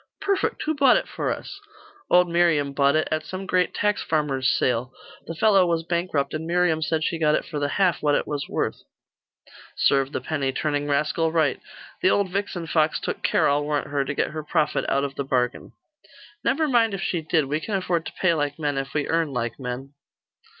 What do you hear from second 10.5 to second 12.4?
turning rascal right. The old